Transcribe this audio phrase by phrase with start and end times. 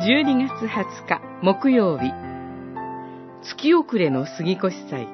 [0.00, 2.12] 12月20日木曜日。
[3.42, 5.08] 月遅れの杉越祭。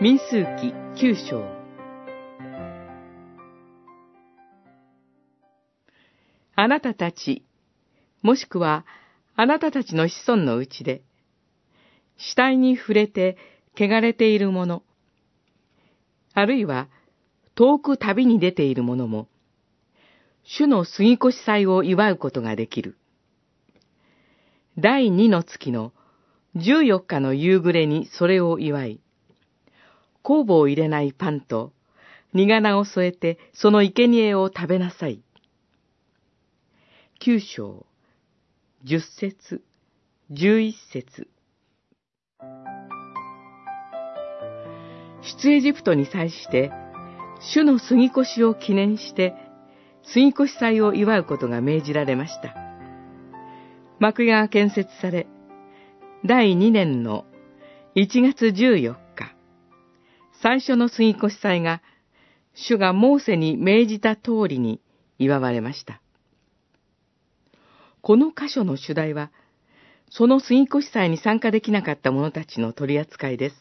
[0.00, 1.44] 民数記9章。
[6.54, 7.44] あなたたち
[8.22, 8.86] もしくは
[9.34, 11.02] あなたたちの子孫のうちで
[12.16, 13.36] 死体に触れて
[13.76, 14.84] 汚れている者
[16.32, 16.88] あるいは
[17.56, 19.26] 遠く旅に出ている者も
[20.44, 22.96] 主の杉越祭を祝うことができる。
[24.78, 25.92] 第二の月の
[26.56, 29.00] 十四日の夕暮れにそれを祝い、
[30.24, 31.72] 酵母を入れないパンと、
[32.32, 35.20] 苦菜を添えてその生贄を食べなさい。
[37.20, 37.84] 九章、
[38.84, 39.62] 十節、
[40.30, 41.28] 十一節。
[45.22, 46.72] 出エジプトに際して、
[47.40, 49.34] 主の杉越しを記念して、
[50.02, 52.71] 杉越祭を祝うことが命じられました。
[54.02, 55.28] 幕屋が建設され、
[56.24, 57.24] 第2年の
[57.94, 59.36] 1月14日、
[60.42, 61.82] 最初の杉越祭が、
[62.52, 64.80] 主がモーセに命じた通りに
[65.20, 66.02] 祝われました。
[68.00, 69.30] この箇所の主題は、
[70.10, 73.56] その杉越祭に参加できなかった者たちの取り扱いです。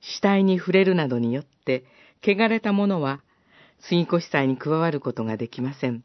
[0.00, 1.84] 死体に触れるなどによって、
[2.22, 3.20] 汚れた者は、
[3.80, 6.04] 杉越祭に加わることができません。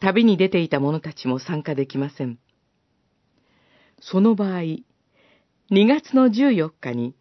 [0.00, 2.38] 旅に出ていた者たちも参加できません。
[4.00, 4.84] その場合、2
[5.70, 7.14] 月の14日に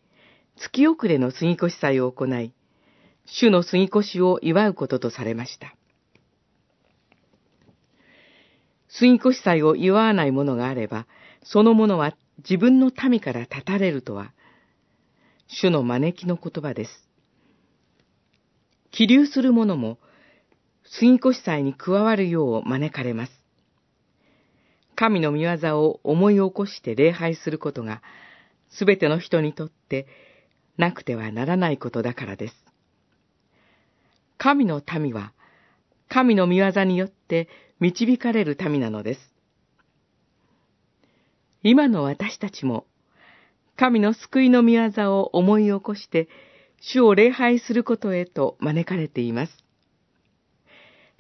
[0.58, 2.54] 月遅れの杉越祭を行い、
[3.26, 5.76] 主の杉越を祝うこととされました。
[8.90, 11.08] 杉越祭を祝わない者があれば、
[11.44, 14.34] その者は自分の民から立たれるとは、
[15.48, 16.92] 主の招きの言葉です。
[18.92, 19.98] 起立する者も、
[20.92, 23.32] 杉越祭に加わるよう招かれます。
[24.96, 28.02] 神の御業を思い起こして礼拝することが、
[28.70, 30.08] すべての人にとって
[30.78, 32.56] なくてはならないことだからです。
[34.38, 35.34] 神の民は、
[36.08, 37.50] 神の御業によって
[37.80, 39.20] 導かれる民なのです。
[41.64, 42.86] 今の私たちも、
[43.76, 46.30] 神の救いの御業を思い起こして、
[46.80, 49.65] 主を礼拝することへと招かれています。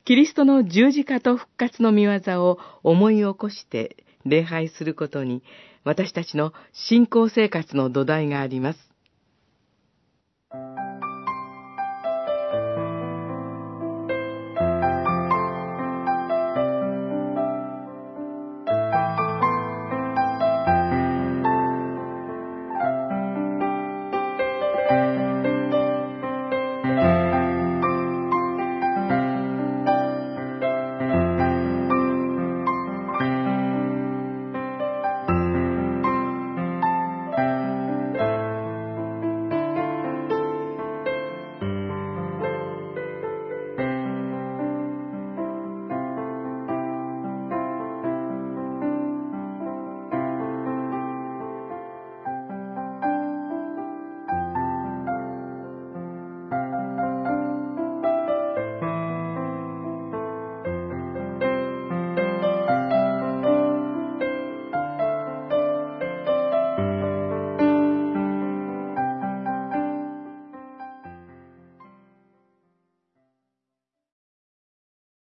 [0.05, 5.41] キリストの十字架と復活の御業を思い起こして礼拝することに
[5.83, 8.94] 私たちの信仰生活の土台があります。